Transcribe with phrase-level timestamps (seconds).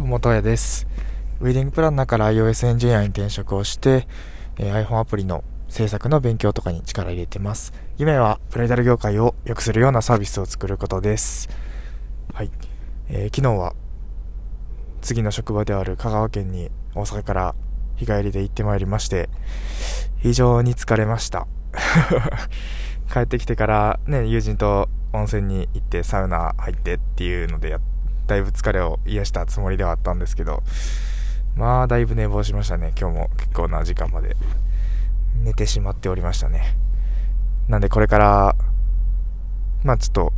[0.00, 0.86] どうも、とやです。
[1.40, 4.08] ウェディングプランナーから iOS エンジニアに転職をして、
[4.56, 7.74] えー、iPhone アプリの制作の勉強とかに力入れてます。
[7.98, 11.50] 夢はブライダル業界を良くするようなサービスを作ることです。
[12.32, 12.50] はい。
[13.10, 13.74] えー、昨日は
[15.02, 17.54] 次の職場である香川県に大阪から
[17.96, 19.28] 日帰りで行ってまいりまして、
[20.16, 21.46] 非常に疲れました。
[23.12, 27.99] 帰ってきてからね、友人と温泉に行ってサウナ入ってっていうのでやって
[28.30, 30.62] だいぶ疲れを癒したつもりではあったんですけど、
[31.56, 32.92] まあ、だいぶ寝坊しましたね。
[32.96, 34.36] 今日も結構な時間まで
[35.42, 36.76] 寝てしまっておりましたね。
[37.66, 38.56] なんでこれから、
[39.82, 40.32] まあちょっと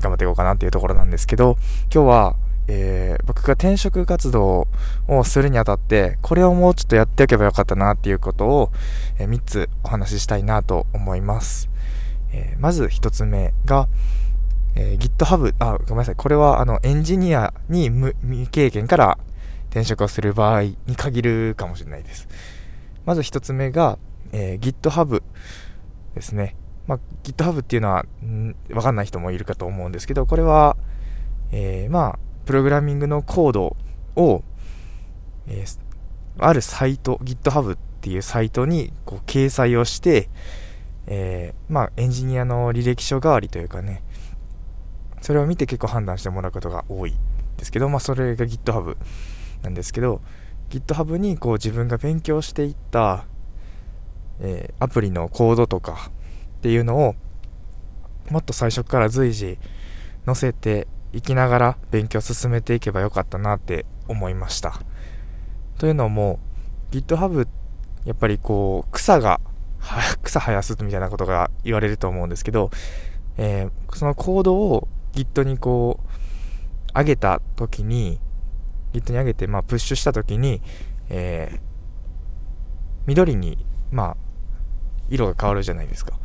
[0.00, 1.56] 頑張っていこうかなっていうところなんですけど、
[1.90, 2.36] 今日は、
[2.68, 4.68] えー、僕が転職活動
[5.08, 8.72] をするにあたって、これをもうちょっとやっておけばよかったなっていうことを、
[9.18, 11.70] えー、3つお話ししたいなと思います。
[12.32, 13.88] えー、まず1つ目が、
[14.76, 16.14] えー、GitHub、あ、ごめんなさい。
[16.16, 19.18] これは、あの、エンジニアに未経験から
[19.70, 22.28] 転職をする場合に限るかもしれないです。
[23.06, 23.98] まず一つ目が、
[24.32, 25.22] えー、GitHub
[26.14, 26.56] ですね。
[26.86, 30.76] まあ、GitHub っていうのは、んわかんない人もいるかと思うんですけど、これは、
[31.52, 33.76] えー、まあ、プログラミングのコード
[34.14, 34.42] を、
[35.48, 35.78] えー、
[36.38, 40.28] あるサイト、GitHub っていうサイトにこう掲載をして、
[41.06, 44.02] えー、まあ、エンジニアの履歴書代わりというかね、
[45.26, 47.12] それを見て結構判断してもらうことが多い
[47.56, 48.96] ですけど、まあ、それが GitHub
[49.60, 50.20] なんですけど
[50.70, 53.24] GitHub にこう自分が勉強していった、
[54.38, 56.12] えー、アプリのコードとか
[56.58, 57.16] っていうのを
[58.30, 59.58] もっと最初から随時
[60.26, 64.80] 載せていきながら勉強進めていけばよかったなって思いました。
[65.78, 66.38] というのも
[66.92, 67.48] GitHub
[68.04, 69.40] やっぱりこう草が
[70.22, 72.70] 草生やすみたいなことが言われると思うんですけど、
[73.38, 76.00] えー、そのコードを Git にこ
[76.94, 78.20] う、上げた時に、
[78.92, 80.62] Git に上げて、まあ、プッシュした時に、
[81.08, 81.60] えー、
[83.06, 83.58] 緑に、
[83.90, 84.16] まあ、
[85.08, 86.18] 色が変わるじゃないですか。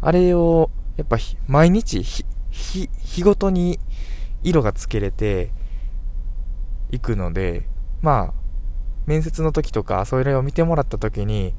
[0.00, 3.78] あれを、やっぱ毎日日、日、ごとに
[4.42, 5.52] 色がつけれて
[6.90, 7.66] いくので、
[8.00, 8.40] まあ、
[9.06, 11.54] 面接の時とか、それを見てもらった時に、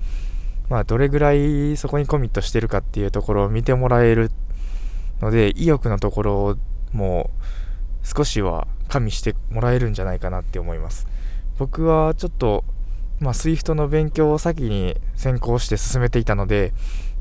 [0.69, 4.31] まあ、どれぐらいそこにコミットしてるかっていうところを見てもらえる
[5.21, 6.57] ので、意欲のところ
[6.93, 7.29] も
[8.03, 11.07] 少しは加味してもらえるんじゃないかなって思います。
[11.57, 12.63] 僕はちょっと、
[13.19, 16.73] まあ、SWIFT の勉強を先に先行して進めていたので、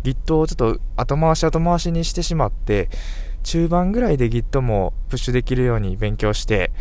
[0.03, 2.89] Git をちょっと後回し後回しにしてしまって、
[3.43, 6.73] 中盤ぐらいで Git もプッシュできるように勉強して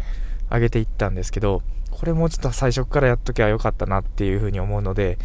[0.50, 5.18] あげていったんですけど、これもちょっと最初からやっときゃよかったなっていうふうに思うので、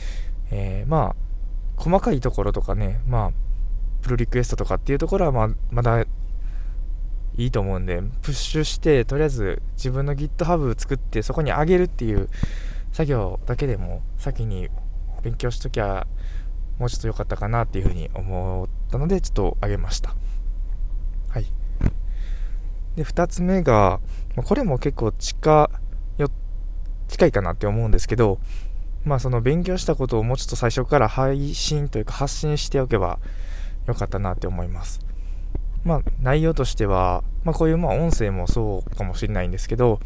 [0.50, 3.33] えー、まあ、細かいところとかね、まあ、
[4.04, 6.06] プルリクエストとかっていうところはままだい
[7.47, 12.28] いと思うんで、プッシュして、とりあえず自分の GitHub 作ってそこに上げるっていう
[12.92, 14.69] 作業だけでも先に
[15.22, 16.06] 勉強しときゃ
[16.78, 20.15] もうちょっと良かったかなっていうふうに思ったので、ちょっと上げました。
[21.31, 21.47] はい。
[22.97, 24.00] で、2つ目が、
[24.36, 25.71] これも結構近
[26.19, 26.28] よ、
[27.09, 28.38] 近いかなって思うんですけど、
[29.04, 33.19] まあその勉強したことをもうちょっと最初から配信というか発信しておけば
[33.87, 35.00] 良かったなって思います。
[35.84, 40.00] まあ、内容としては、まあ、こういうまあ音声もそうかもしれないんですけど、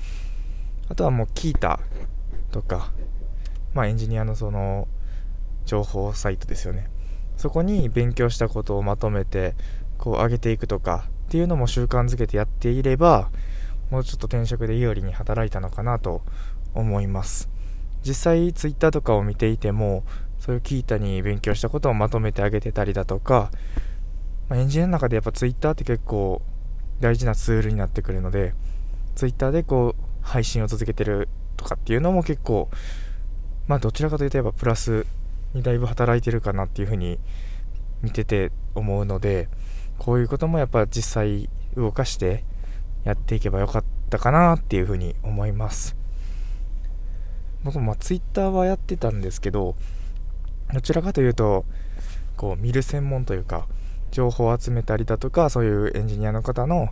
[0.88, 1.78] あとはもう聞いた
[2.50, 2.90] とか、
[3.74, 4.88] まあ、エンジニアのその
[5.66, 6.88] 情報サイトですよね。
[7.36, 9.54] そこに勉強したことをまとめて、
[9.98, 13.30] こう上げていくとかっていうのも習慣づけてやっていれば、
[13.90, 16.22] もうちょっと転職で有利に働いたのかなと
[16.74, 17.48] 思います。
[18.02, 20.04] 実際 Twitter とかを見ていても、
[20.48, 23.50] そういうキータに勉強したことをまとめてあげてたりだとか、
[24.48, 26.40] まあ、エンジニアの中でやっぱ Twitter って結構
[27.00, 28.54] 大事なツールになってくるので、
[29.14, 31.28] Twitter でこう配信を続けてる
[31.58, 32.70] とかっていうのも結構、
[33.66, 35.04] まあどちらかというとやっぱプラス
[35.52, 37.18] にだいぶ働いてるかなっていうふうに
[38.00, 39.50] 見てて思うので、
[39.98, 42.42] こういうこともやっぱ実際動かして
[43.04, 45.94] やっていけばよかったかなっていうふうに思います。
[47.64, 49.76] 僕も Twitter はやってたんですけど、
[50.72, 51.64] どちらかというと、
[52.36, 53.66] こう見る専門というか、
[54.10, 56.90] 情報を集めたりだとか、そういうエンジニアの方の、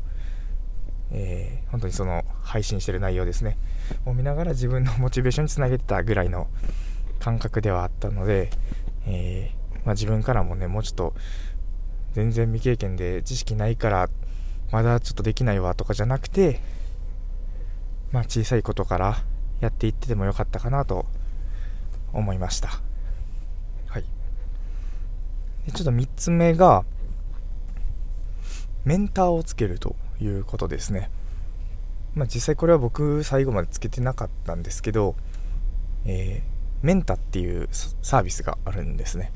[1.12, 3.58] えー、本当にその配信してる内容ですね、
[4.04, 6.48] を見ながら自分のモチベーションにつなげてたぐらいの
[7.20, 8.50] 感覚ではあったので、
[9.06, 11.14] えー、まあ、自分からもね、もうちょっと
[12.12, 14.08] 全然未経験で知識ないから、
[14.72, 16.60] まだちょっとできないわとかじゃなくて、
[18.10, 19.18] まあ、小さいことから
[19.60, 21.06] やっていっててもよかったかなと
[22.12, 22.80] 思いました。
[25.72, 26.84] ちょっと3つ目が、
[28.84, 31.10] メンターをつけるということですね。
[32.14, 35.16] まあ、実際これは僕最後までつけてなかったんですけど、
[36.06, 39.32] えー、メンタっていうサービスがあるんですね。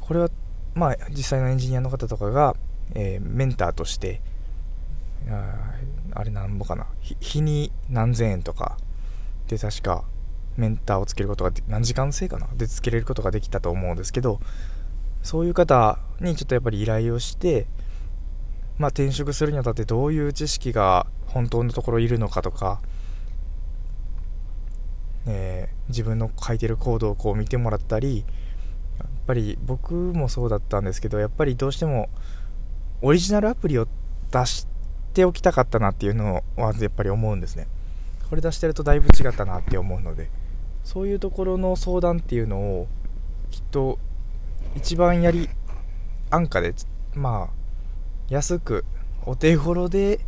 [0.00, 0.30] これは
[0.74, 2.56] まあ実際のエンジニアの方とかが、
[2.94, 4.22] えー、メンターとして
[5.28, 5.74] あ
[6.14, 6.86] あれなんぼかな。
[7.00, 8.78] 日に何千円とか
[9.48, 10.04] で確か
[10.56, 12.48] メンターをつけることが何時間制かな？
[12.54, 14.40] でつけれることができたと思うんですけど
[15.24, 17.66] そういう方にちょっとやっぱり依頼をして
[18.78, 22.82] まあ転職するにあたってどういう知識が本当のところいるのかとか、
[25.26, 28.18] えー、自分の書いてるコードをこう見てもらったり
[28.98, 32.10] やっぱり僕もそうだったんですけどやっぱりどうしても
[33.00, 33.88] オリジナルアプリを
[34.30, 34.68] 出し
[35.14, 37.66] ておきたかったなっていうのはやっぱり思うんですね。
[38.28, 40.30] これ出してるとだいぶ違ったなって思うので
[40.82, 42.88] そういうところの相談っていうのを
[43.50, 43.98] きっと
[44.74, 45.48] 一番やり
[46.30, 46.74] 安価で
[47.14, 47.54] まあ
[48.28, 48.84] 安く
[49.24, 50.20] お手頃で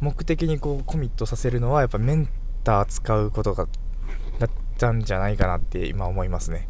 [0.00, 2.28] 目的にこうコミットさせるのはやっぱメン
[2.62, 3.66] ター使うことが
[4.38, 6.68] だったんじゃないかなって今思いますね。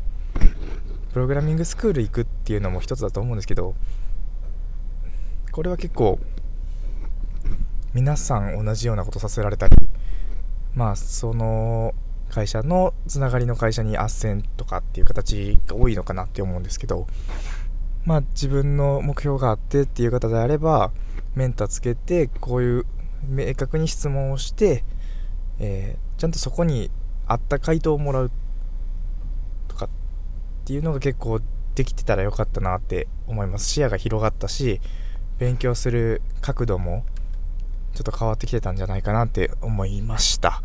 [1.12, 3.77] プログラミングスクール行くっていうのも一つだと思うんですけど
[5.53, 6.19] これは結構
[7.93, 9.77] 皆さん同じようなことさせられたり
[10.75, 11.95] まあその
[12.34, 17.06] 会社のつながりの会社に斡旋とかっていう形が多いのかなって思うんですけど
[18.04, 20.90] まあ自分の目標があってっていう方であれば
[21.36, 22.86] メンタつけてこういう
[23.28, 24.84] 明確に質問をして、
[25.60, 26.90] えー、ちゃんとそこに
[27.26, 28.31] 合った回答をもらう
[29.69, 29.88] とかっ
[30.64, 31.40] ていうのが結構
[31.76, 33.66] できてたらよかったなって思います。
[33.69, 34.81] 視野が広がったし
[35.38, 37.04] 勉強する角度も
[37.94, 40.62] ちょっと変わってきてたんじゃないかなって思いました。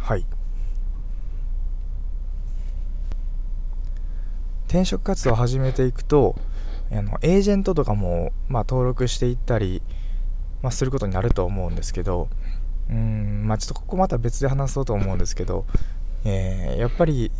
[0.00, 0.26] はい。
[4.70, 6.36] 転職活動を始めていくと
[6.92, 9.82] あのエージェントとかも、まあ、登録していったり、
[10.62, 12.28] まあ、することになると思うんですけど
[12.88, 15.64] うんまあちょっとここまた別で話そうと思うんですけど、
[16.24, 17.32] えー、やっぱり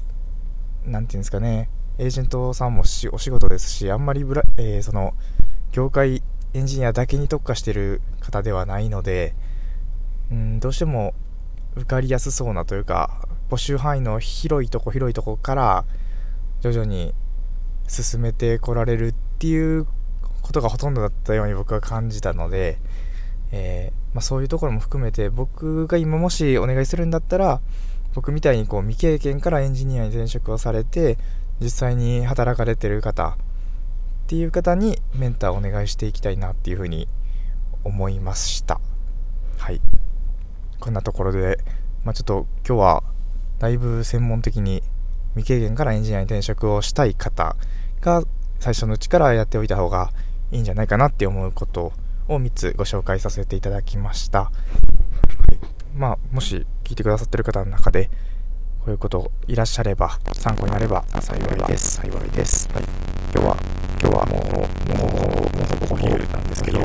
[0.86, 1.68] 何て言うんですかね
[1.98, 5.14] エージェントさんもしお仕事ですしあんまりブラ、えー、その
[5.70, 6.22] 業界
[6.54, 9.34] エンジニアだけに特化してる方ではないので
[10.32, 11.14] うんどうしても
[11.76, 15.84] 受かりやすそうなというか募集範囲の広いとこ広いとこから
[16.60, 17.14] 徐々に
[17.88, 19.86] 進めてこられるっていう
[20.42, 22.78] ことがほとんどだったように僕は感じたので、
[23.52, 27.60] えー、まあ、そういうところも含めて僕が今もしお願いするんだったら
[28.14, 31.18] 僕みたいにこう未経験からエンジニアに転職をされて
[31.60, 33.36] 実際に働かれてる方っ
[34.26, 37.08] ていう方にメンターをお願いしていきたいなっていうふうに
[37.84, 38.80] 思いました。
[39.58, 39.80] はい。
[40.80, 41.58] こんなところで、
[42.04, 43.02] まあ、ちょっと今日は
[43.58, 44.82] だいぶ専門的に
[45.34, 47.54] 未経験からエンジニアに転職をしたい方
[48.00, 48.24] が
[48.58, 50.10] 最初のうちからやっておいた方が
[50.50, 51.92] いいんじゃないかなって思うこと
[52.28, 54.44] を3つご紹介させていただきました。
[54.44, 54.50] は
[55.52, 55.58] い、
[55.94, 58.10] まあ、もし聞いてくださってる方の中で、
[58.80, 61.96] こういうこといらっしゃれば、参考になれば幸いです。
[61.96, 62.68] 幸いです。
[62.72, 62.84] はい、
[63.34, 63.56] 今日は、
[64.00, 66.79] 今日はもう、もう、もうほぼお昼なんですけど、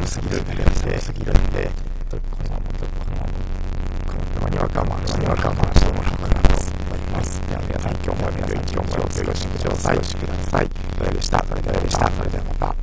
[0.00, 1.70] りすぎる減りすぎるんで
[2.10, 2.84] このままこ
[4.14, 6.54] のままには我慢して我慢してもらうなと
[6.86, 11.60] 思いますでは皆さん今日も良い今日も良いお過ごしくだよろしくださいそれでしたそれ
[12.30, 12.77] ではまた